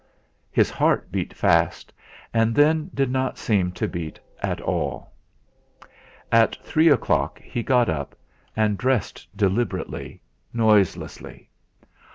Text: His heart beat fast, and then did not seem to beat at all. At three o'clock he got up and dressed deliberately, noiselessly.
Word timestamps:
His 0.51 0.71
heart 0.71 1.11
beat 1.11 1.31
fast, 1.31 1.93
and 2.33 2.55
then 2.55 2.89
did 2.91 3.11
not 3.11 3.37
seem 3.37 3.71
to 3.73 3.87
beat 3.87 4.19
at 4.41 4.59
all. 4.59 5.11
At 6.31 6.55
three 6.63 6.89
o'clock 6.89 7.39
he 7.39 7.61
got 7.61 7.87
up 7.87 8.15
and 8.55 8.79
dressed 8.79 9.27
deliberately, 9.37 10.19
noiselessly. 10.53 11.49